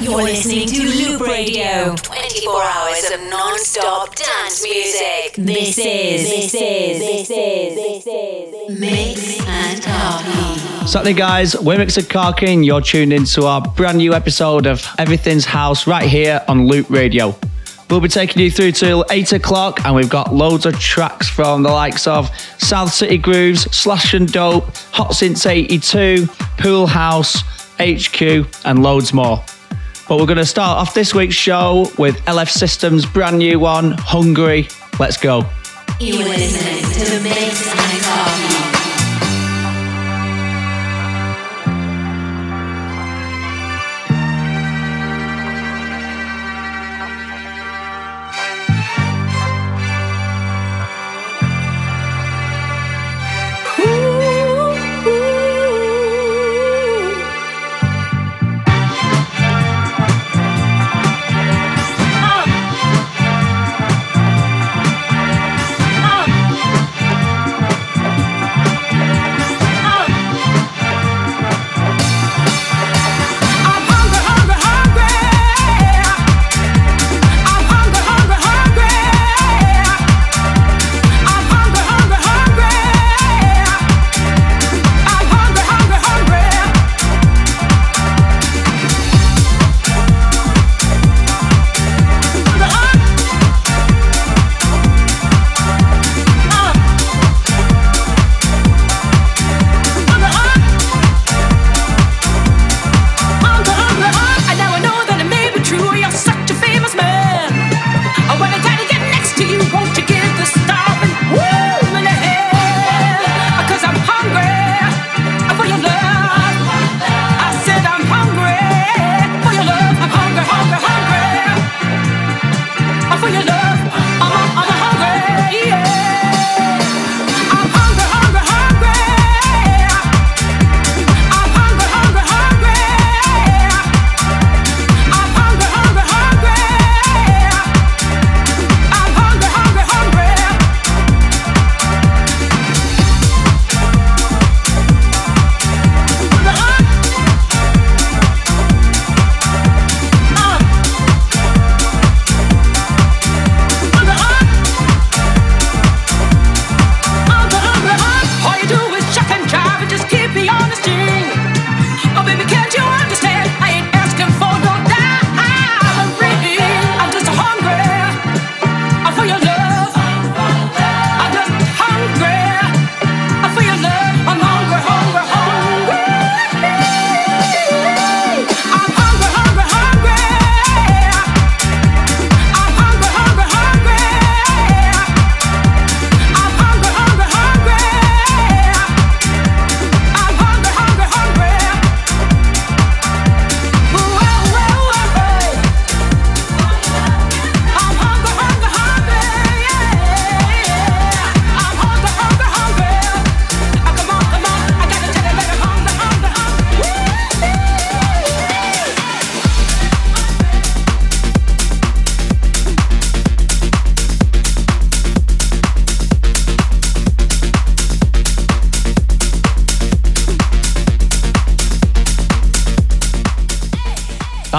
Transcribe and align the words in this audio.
You're 0.00 0.22
listening 0.22 0.68
to 0.68 0.82
Loop 0.84 1.20
Radio. 1.20 1.94
24 1.96 2.62
hours 2.62 3.10
of 3.10 3.20
non-stop 3.28 4.14
dance 4.14 4.62
music. 4.62 5.34
This 5.36 5.76
is, 5.76 6.30
this 6.30 6.54
is, 6.54 6.98
this 7.00 7.30
is, 7.30 7.74
this 7.74 8.06
is 8.06 8.78
Mix 8.80 9.40
and 9.46 9.82
Carkey. 9.82 10.86
Certainly, 10.86 11.14
guys, 11.14 11.58
we're 11.60 11.78
Mix 11.78 11.96
and 11.96 12.06
Carkey, 12.06 12.64
you're 12.64 12.80
tuned 12.80 13.12
into 13.12 13.46
our 13.46 13.60
brand 13.60 13.98
new 13.98 14.14
episode 14.14 14.66
of 14.66 14.86
Everything's 14.98 15.44
House 15.44 15.86
right 15.88 16.08
here 16.08 16.44
on 16.46 16.68
Loop 16.68 16.88
Radio. 16.90 17.34
We'll 17.90 18.00
be 18.00 18.08
taking 18.08 18.40
you 18.40 18.52
through 18.52 18.72
till 18.72 19.04
8 19.10 19.32
o'clock, 19.32 19.84
and 19.84 19.94
we've 19.96 20.10
got 20.10 20.32
loads 20.32 20.64
of 20.64 20.78
tracks 20.78 21.28
from 21.28 21.64
the 21.64 21.70
likes 21.70 22.06
of 22.06 22.30
South 22.58 22.92
City 22.92 23.18
Grooves, 23.18 23.62
Slash 23.76 24.14
and 24.14 24.30
Dope, 24.30 24.64
Hot 24.92 25.14
Since 25.14 25.44
82, 25.44 26.26
Pool 26.58 26.86
House, 26.86 27.40
HQ, 27.80 28.22
and 28.64 28.82
loads 28.82 29.12
more. 29.12 29.42
But 30.08 30.18
we're 30.18 30.26
going 30.26 30.38
to 30.38 30.46
start 30.46 30.78
off 30.78 30.94
this 30.94 31.14
week's 31.14 31.34
show 31.34 31.92
with 31.98 32.16
LF 32.24 32.48
System's 32.48 33.04
brand 33.04 33.38
new 33.38 33.60
one, 33.60 33.92
Hungry. 33.92 34.68
Let's 34.98 35.18
go. 35.18 35.44
You're 36.00 36.26
listening 36.26 36.82
to 36.82 37.22
Mix 37.22 37.87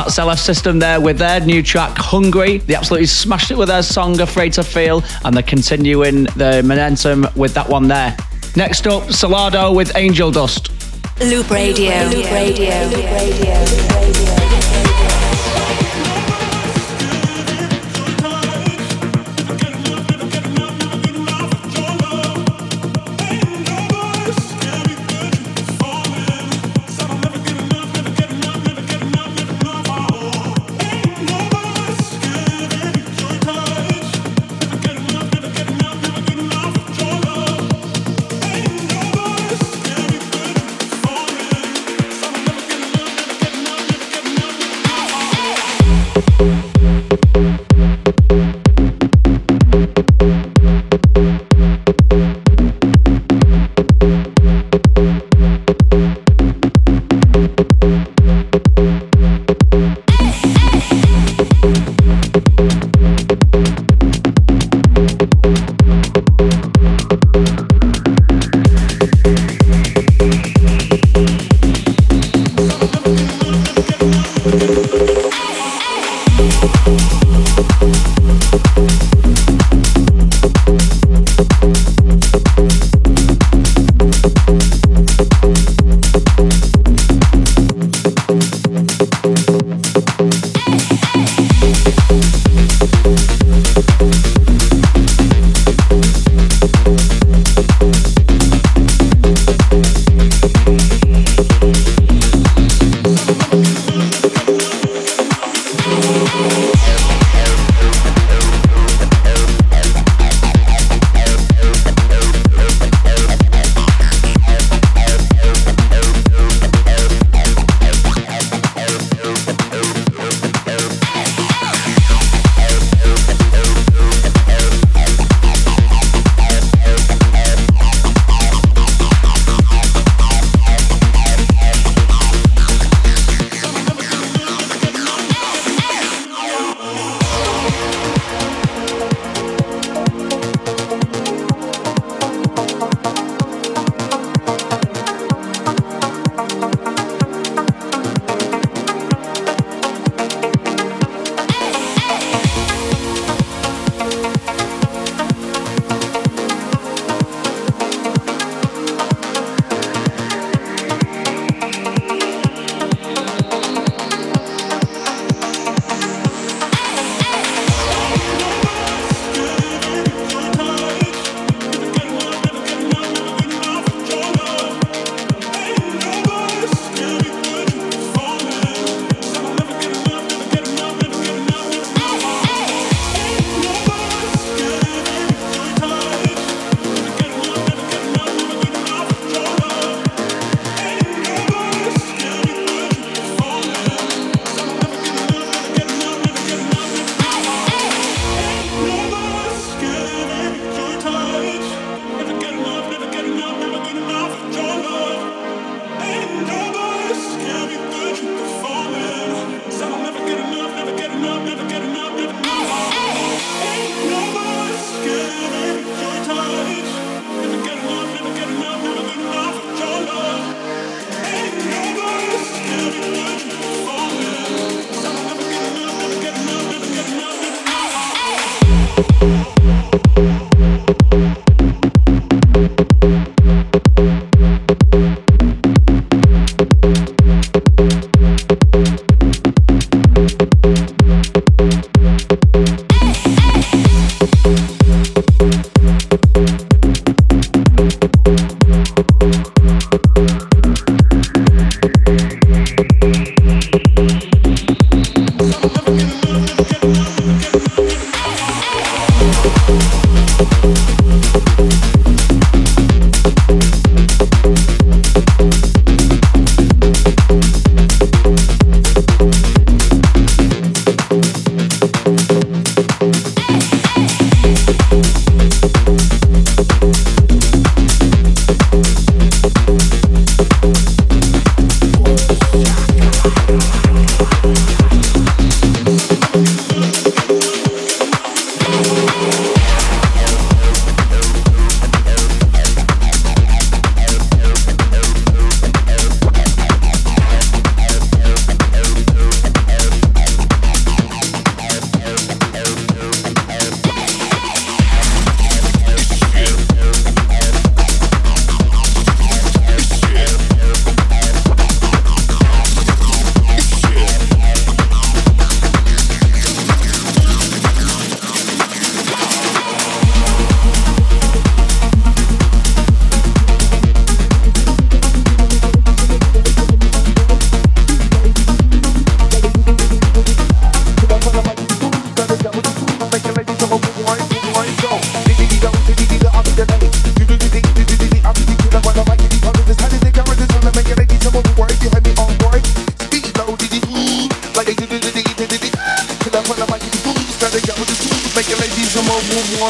That's 0.06 0.18
LF 0.18 0.40
System 0.40 0.80
there 0.80 1.02
with 1.02 1.18
their 1.18 1.42
new 1.42 1.62
track 1.62 1.98
Hungry. 1.98 2.60
They 2.60 2.74
absolutely 2.74 3.08
smashed 3.08 3.52
it 3.52 3.58
with 3.58 3.68
their 3.68 3.84
song 3.84 4.22
Afraid 4.22 4.54
to 4.54 4.64
Feel, 4.64 5.04
and 5.26 5.36
they're 5.36 5.44
continuing 5.44 6.24
the 6.38 6.64
momentum 6.66 7.28
with 7.36 7.54
that 7.56 7.68
one 7.68 7.90
there. 7.90 8.16
Next 8.56 8.88
up, 8.88 9.04
Solardo 9.04 9.76
with 9.76 9.92
Angel 9.98 10.32
Dust. 10.32 10.72
Loop 11.20 11.50
Radio. 11.52 12.06
Loop 12.06 12.32
Radio. 12.32 12.86
Loop 12.86 13.12
Radio. 13.12 14.39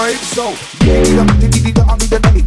right, 0.09 0.21
so. 0.23 0.55
yeah. 0.85 2.38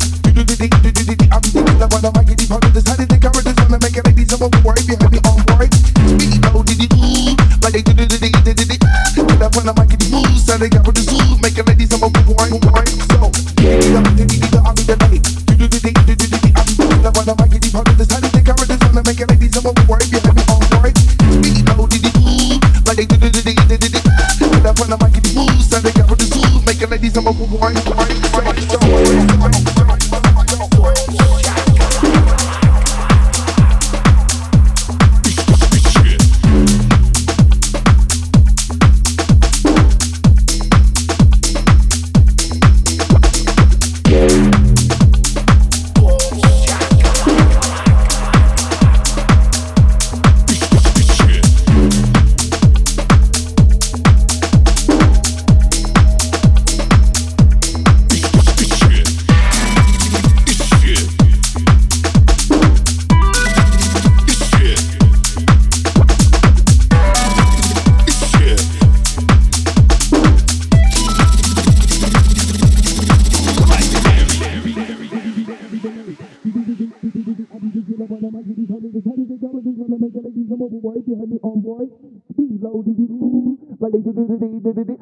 diddy. 84.85 84.99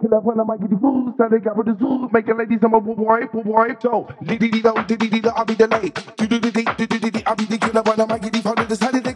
Kill 0.00 0.14
up 0.14 0.26
on 0.26 0.36
the 0.36 0.44
mic, 0.44 0.60
diddy 0.60 0.76
fool. 0.80 1.14
Sunday 1.16 1.38
got 1.38 1.56
with 1.56 1.66
the 1.66 1.76
zoo. 1.78 2.08
Making 2.12 2.38
ladies, 2.38 2.60
I'm 2.62 2.74
a 2.74 2.80
boy, 2.80 3.26
boy, 3.32 3.42
boy. 3.42 3.68
So, 3.80 4.08
diddy, 4.22 4.48
diddy, 4.50 5.08
diddy, 5.08 5.28
I'll 5.30 5.44
be 5.44 5.54
the 5.54 5.66
late. 5.68 5.94
Diddy, 6.16 6.38
diddy, 6.40 6.64
diddy, 6.86 7.26
I'll 7.26 7.36
be 7.36 7.44
the 7.44 7.58
killer 7.58 7.82
on 7.82 7.96
the 7.96 8.06
mic, 8.06 8.22
diddy. 8.22 8.40
Follow 8.40 8.64
the 8.64 8.76
side 8.76 8.94
do 8.94 9.00
the 9.00 9.12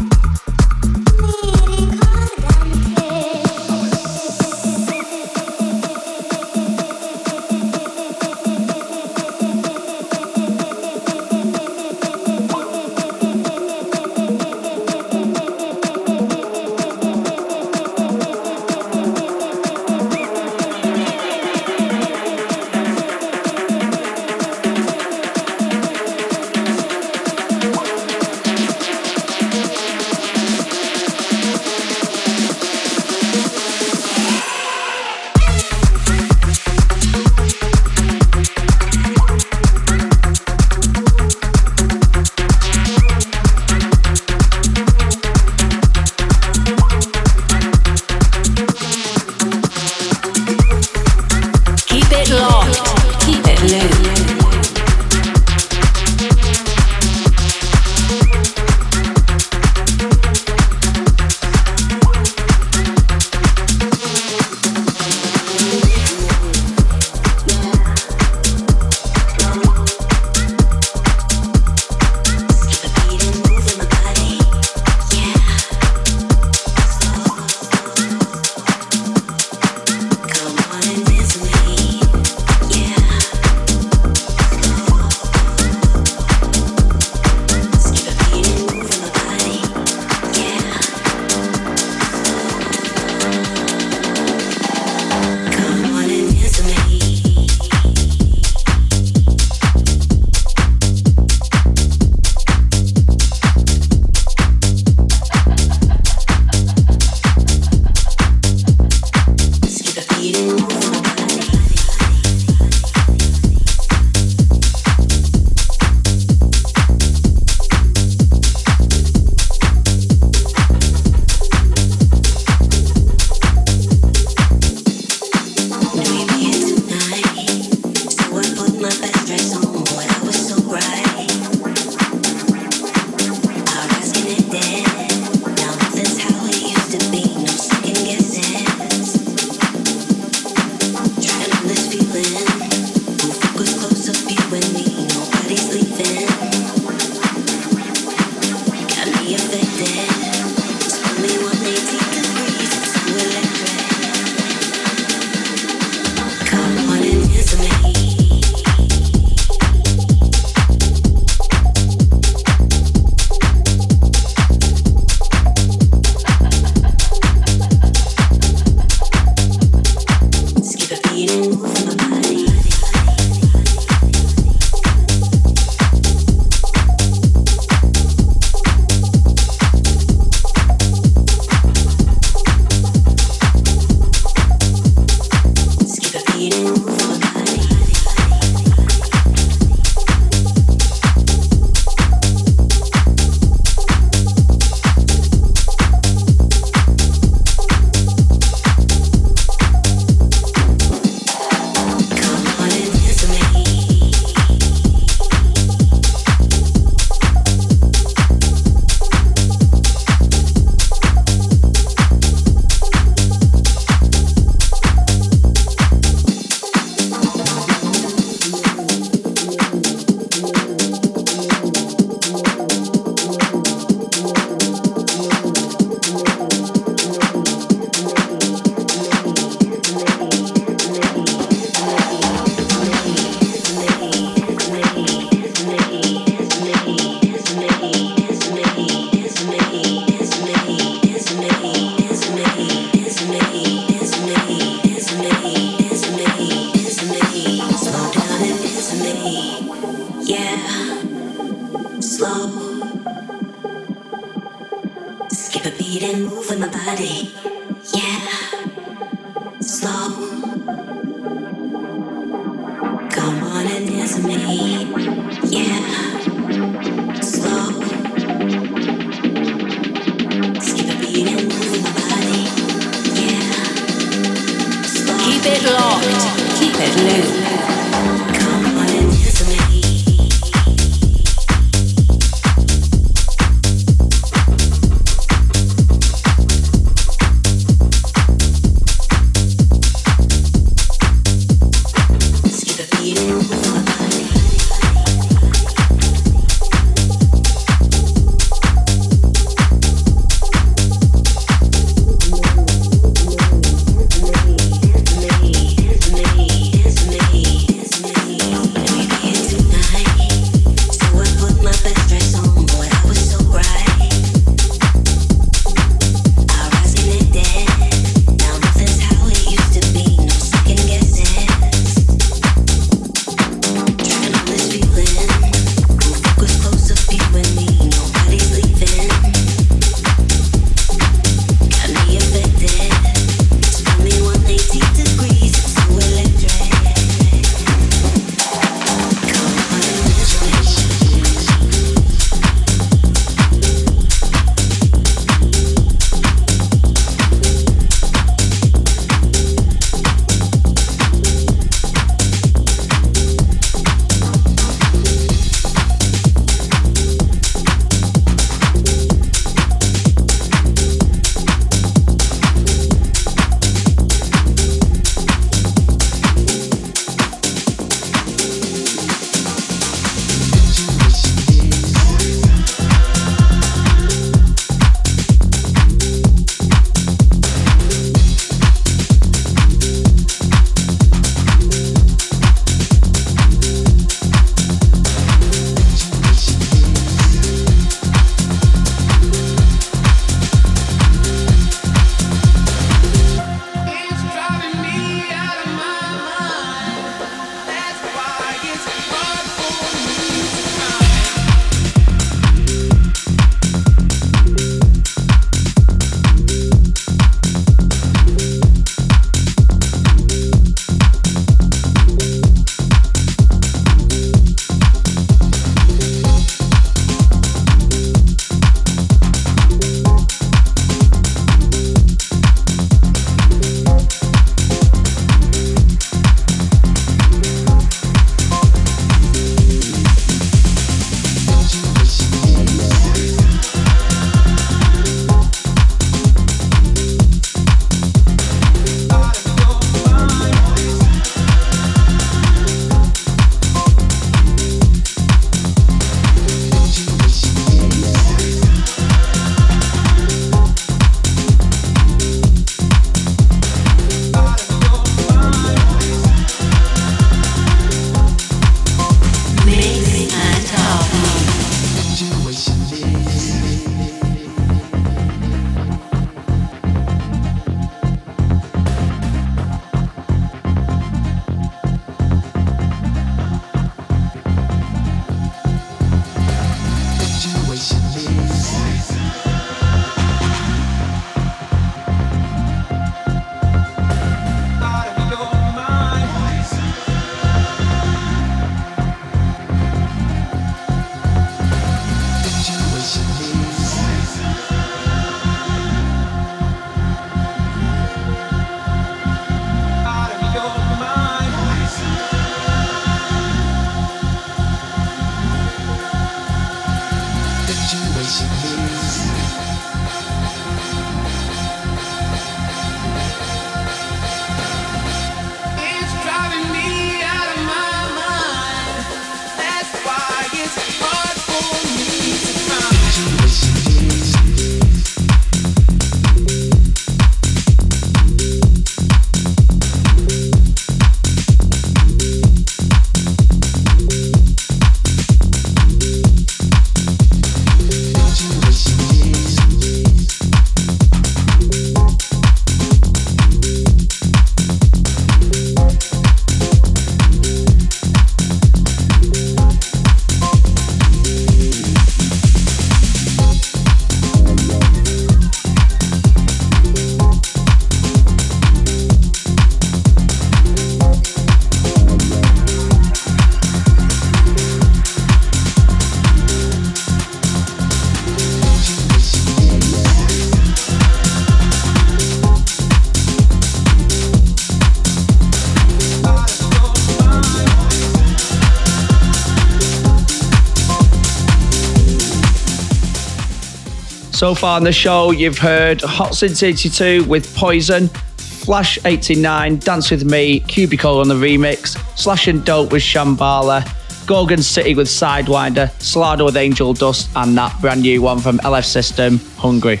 So 584.42 584.56
far 584.56 584.74
on 584.74 584.82
the 584.82 584.90
show, 584.90 585.30
you've 585.30 585.58
heard 585.58 586.00
Hot 586.00 586.34
Since 586.34 586.64
82 586.64 587.22
with 587.26 587.54
Poison, 587.54 588.08
Flash 588.08 588.98
89, 589.04 589.76
Dance 589.76 590.10
With 590.10 590.24
Me, 590.24 590.58
Cubicle 590.58 591.20
on 591.20 591.28
the 591.28 591.36
remix, 591.36 591.96
Slash 592.18 592.48
and 592.48 592.64
Dope 592.64 592.90
with 592.90 593.02
Shambhala, 593.02 593.86
Gorgon 594.26 594.60
City 594.60 594.96
with 594.96 595.06
Sidewinder, 595.06 595.92
Solardo 596.00 596.46
with 596.46 596.56
Angel 596.56 596.92
Dust, 596.92 597.30
and 597.36 597.56
that 597.56 597.80
brand 597.80 598.02
new 598.02 598.20
one 598.20 598.40
from 598.40 598.58
LF 598.58 598.84
System, 598.84 599.38
Hungry. 599.58 600.00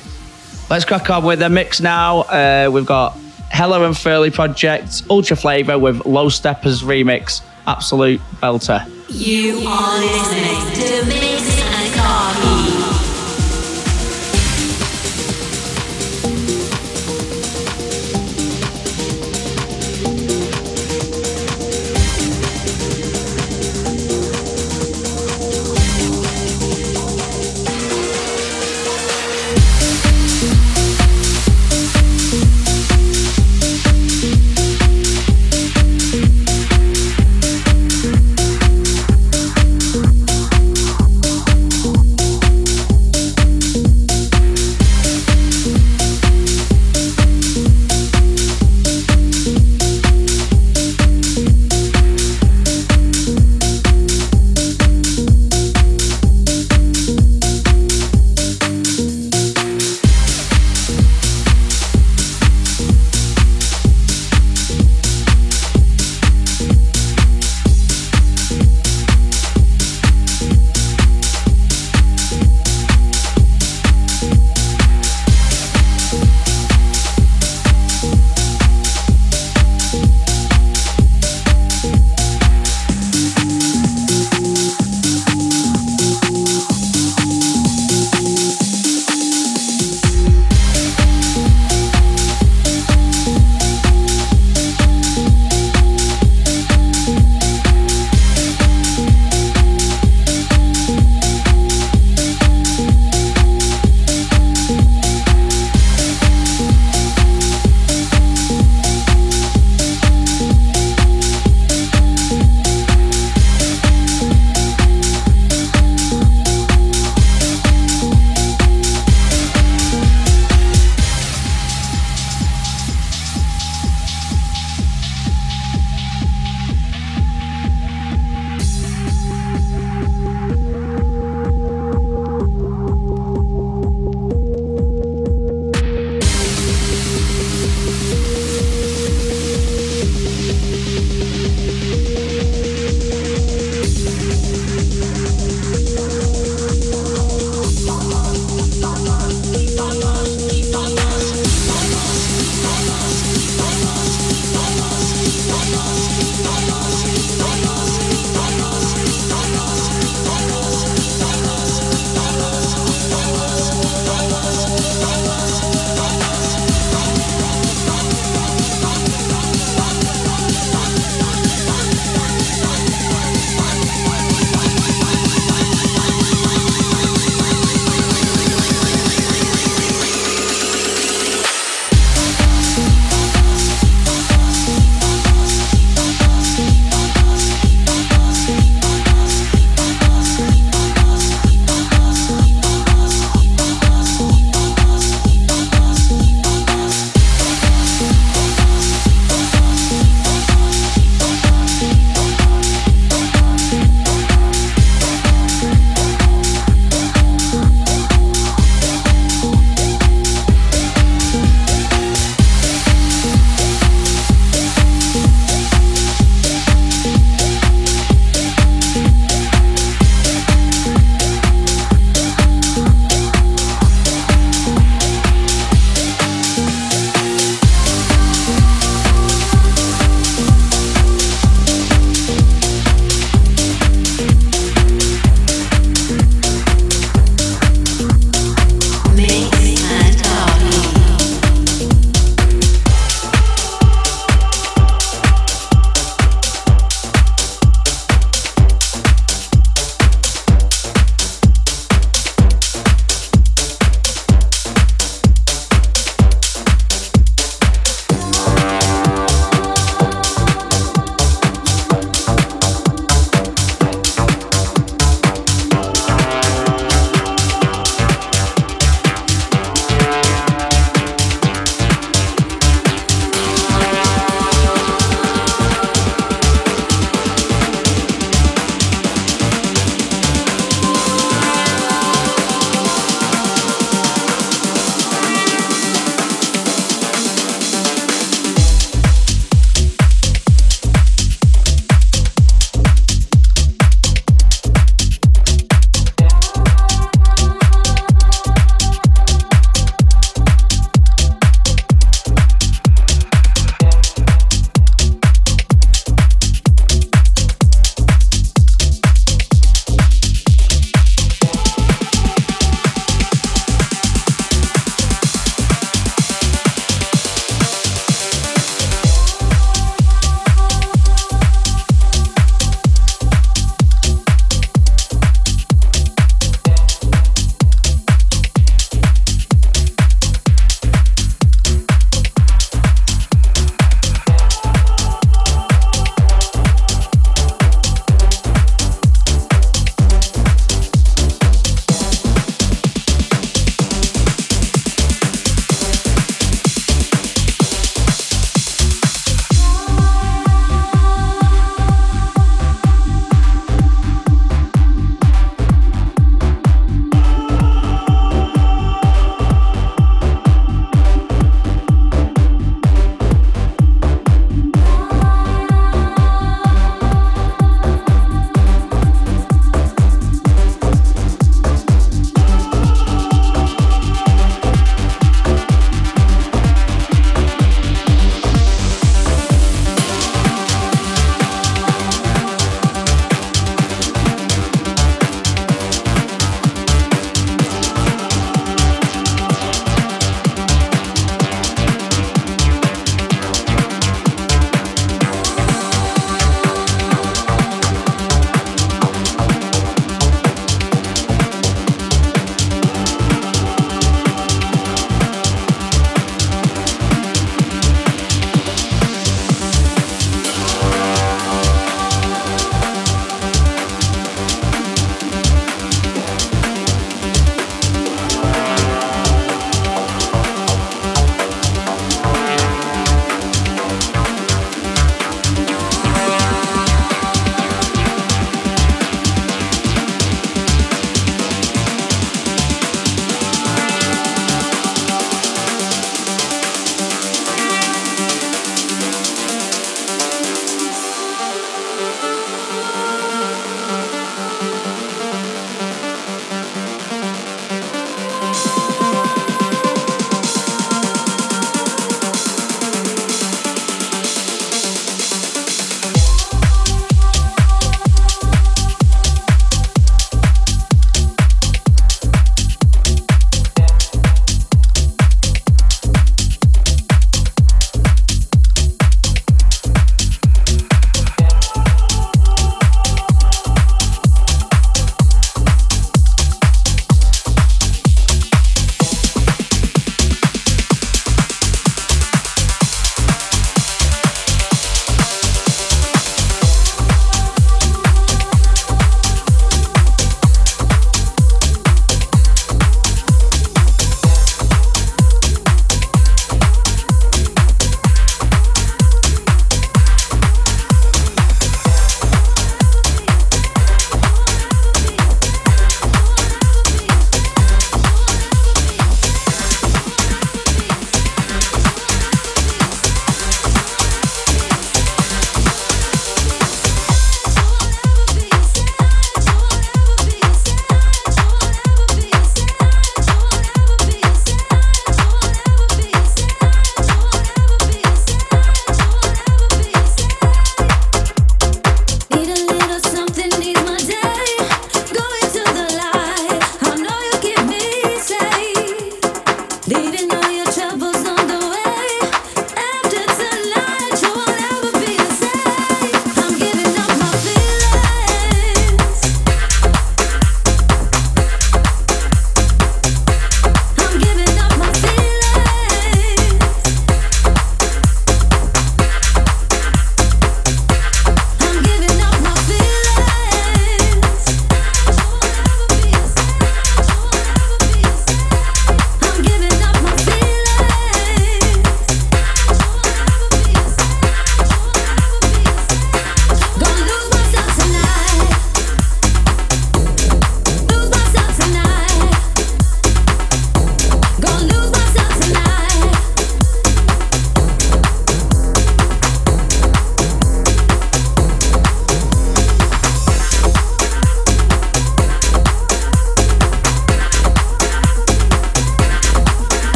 Let's 0.68 0.84
crack 0.84 1.08
on 1.08 1.22
with 1.22 1.38
the 1.38 1.48
mix 1.48 1.80
now. 1.80 2.22
Uh, 2.22 2.68
we've 2.68 2.84
got 2.84 3.16
Heller 3.48 3.84
and 3.84 3.96
Farley 3.96 4.32
Project, 4.32 5.04
Ultra 5.08 5.36
Flava 5.36 5.78
with 5.78 6.04
Low 6.04 6.28
Steppers 6.28 6.82
remix, 6.82 7.42
absolute 7.68 8.20
belter. 8.40 8.84
You 9.08 9.62
are 9.68 9.98
listening 10.00 10.82
to 10.82 11.06
Mix 11.06 11.60
and 11.60 11.94
Coffee. 11.94 12.61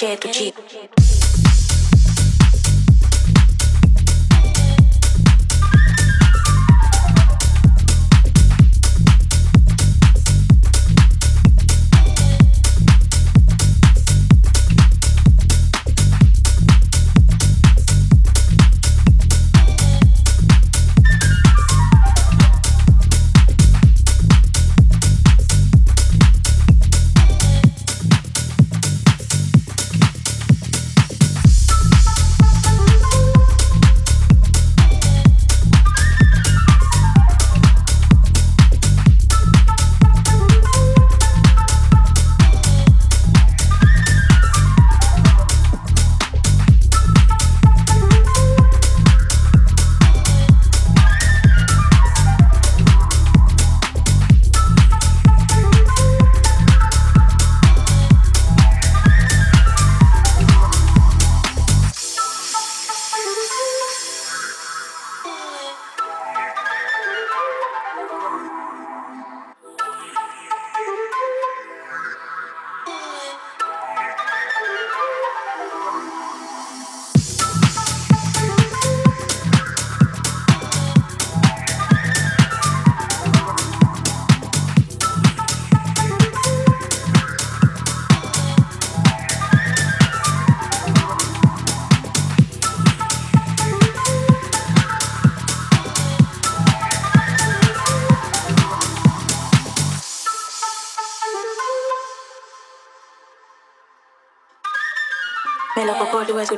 Escuché 0.00 0.16
tu 0.18 0.28
chip. 0.30 0.59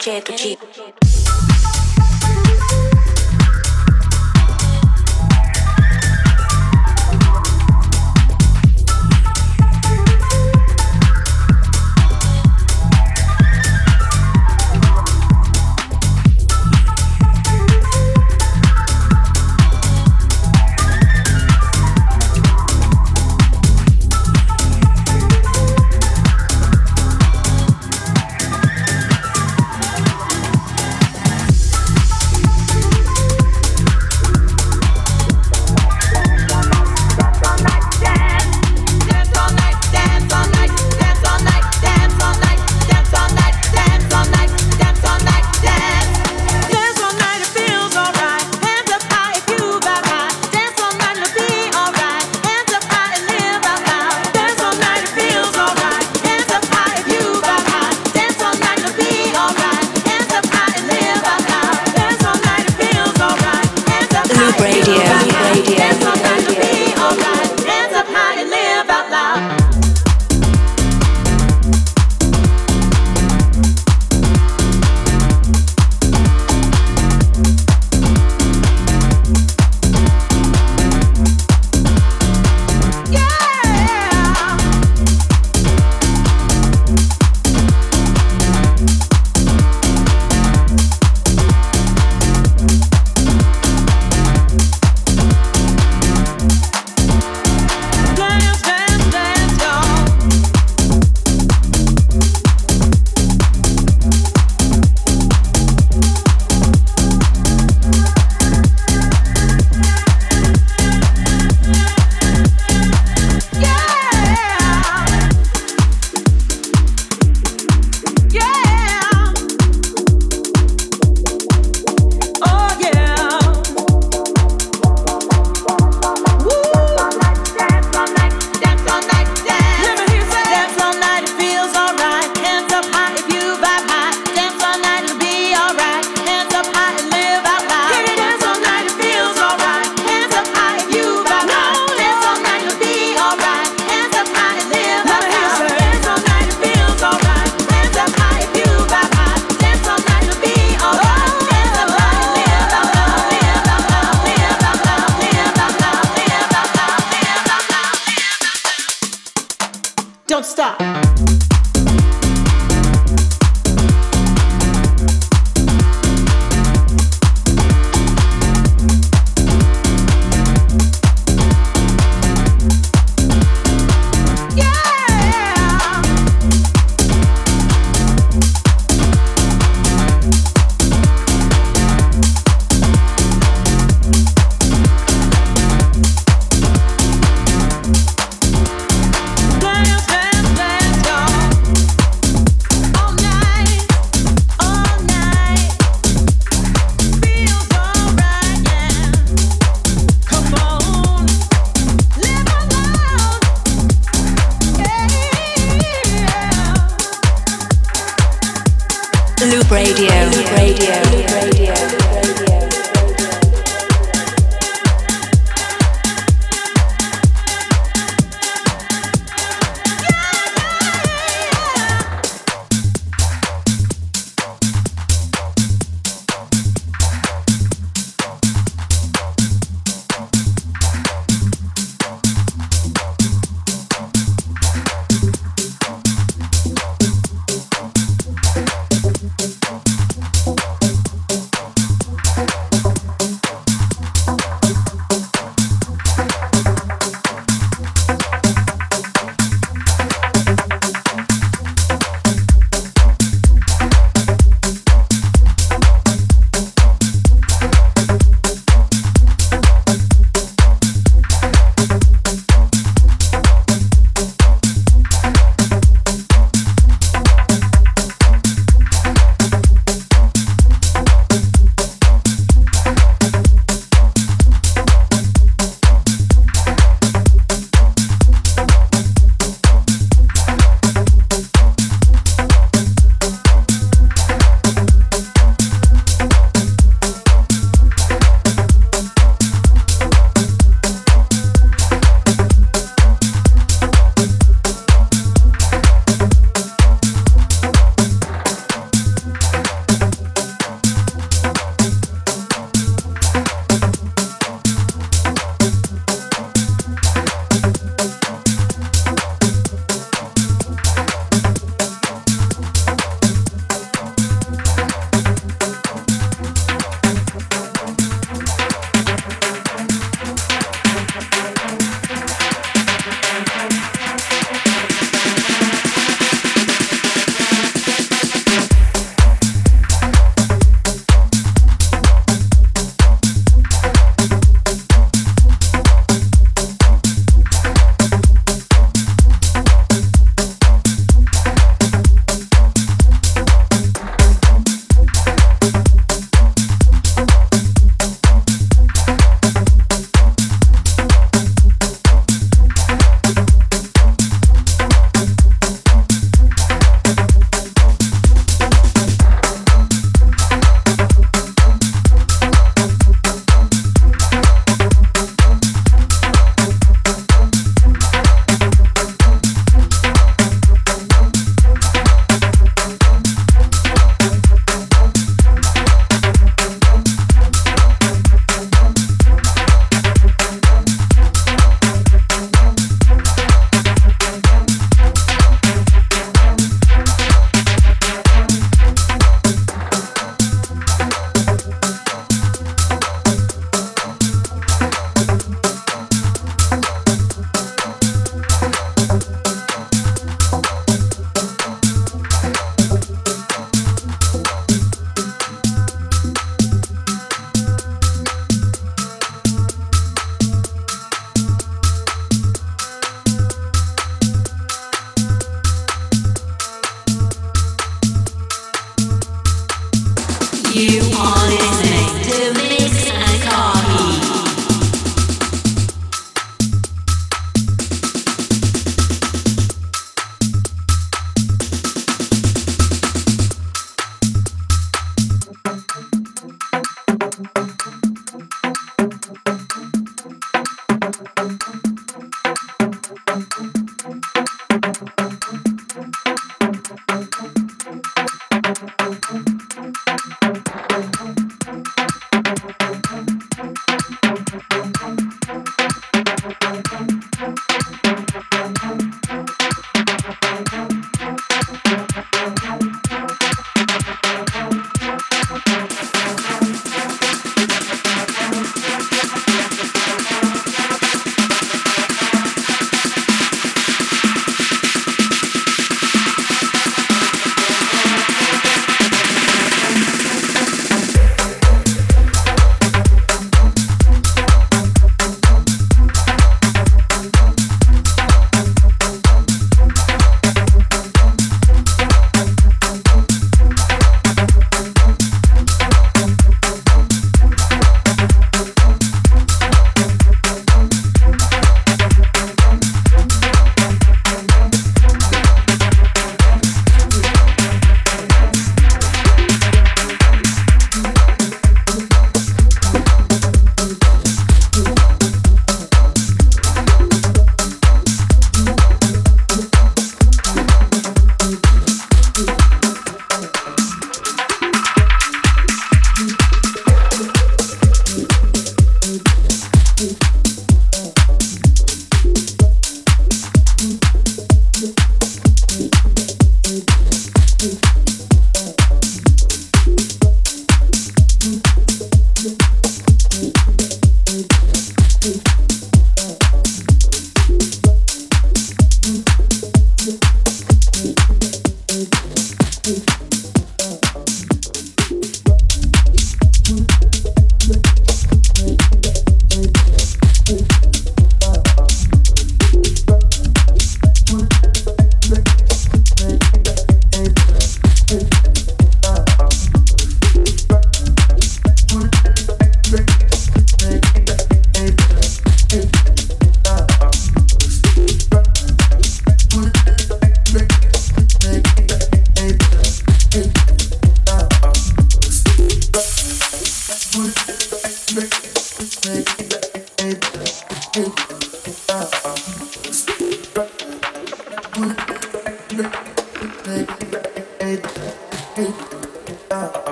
Escuché 0.00 0.56
tu 0.56 1.09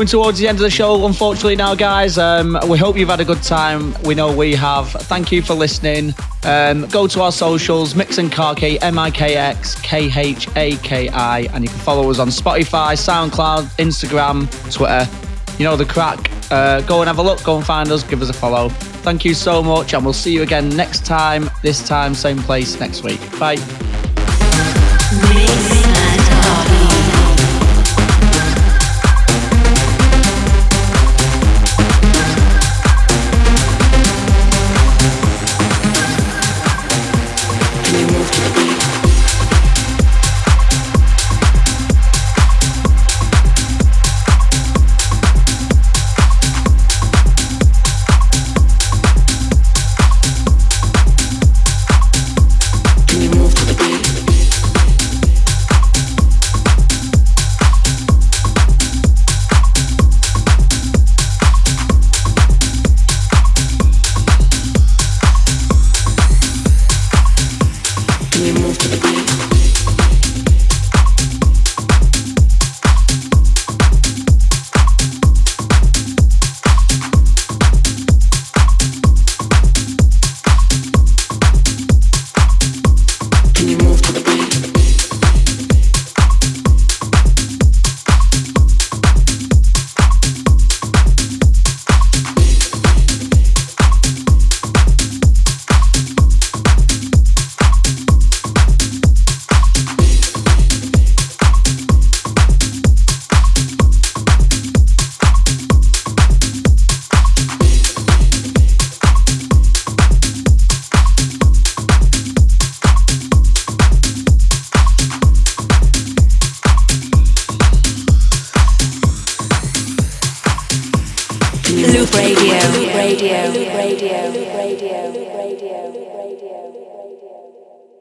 Coming 0.00 0.08
towards 0.08 0.38
the 0.38 0.48
end 0.48 0.56
of 0.56 0.62
the 0.62 0.70
show, 0.70 1.04
unfortunately, 1.04 1.56
now, 1.56 1.74
guys. 1.74 2.16
Um, 2.16 2.58
we 2.66 2.78
hope 2.78 2.96
you've 2.96 3.10
had 3.10 3.20
a 3.20 3.24
good 3.26 3.42
time. 3.42 3.94
We 4.02 4.14
know 4.14 4.34
we 4.34 4.54
have. 4.54 4.88
Thank 4.88 5.30
you 5.30 5.42
for 5.42 5.52
listening. 5.52 6.14
Um, 6.42 6.86
go 6.86 7.06
to 7.06 7.20
our 7.20 7.30
socials, 7.30 7.94
Mix 7.94 8.16
and 8.16 8.32
Khaki, 8.32 8.80
M 8.80 8.98
I 8.98 9.10
K 9.10 9.36
X 9.36 9.78
K 9.82 10.10
H 10.16 10.48
A 10.56 10.76
K 10.76 11.10
I, 11.10 11.40
and 11.52 11.62
you 11.62 11.68
can 11.68 11.78
follow 11.80 12.10
us 12.10 12.18
on 12.18 12.28
Spotify, 12.28 12.96
SoundCloud, 12.96 13.64
Instagram, 13.76 14.48
Twitter. 14.72 15.06
You 15.58 15.66
know 15.66 15.76
the 15.76 15.84
crack. 15.84 16.30
Uh, 16.50 16.80
go 16.80 17.00
and 17.00 17.06
have 17.06 17.18
a 17.18 17.22
look, 17.22 17.44
go 17.44 17.58
and 17.58 17.66
find 17.66 17.90
us, 17.90 18.02
give 18.02 18.22
us 18.22 18.30
a 18.30 18.32
follow. 18.32 18.70
Thank 18.70 19.26
you 19.26 19.34
so 19.34 19.62
much, 19.62 19.92
and 19.92 20.02
we'll 20.02 20.14
see 20.14 20.32
you 20.32 20.40
again 20.40 20.70
next 20.70 21.04
time, 21.04 21.50
this 21.62 21.86
time, 21.86 22.14
same 22.14 22.38
place 22.38 22.80
next 22.80 23.02
week. 23.02 23.20
Bye. 23.38 23.89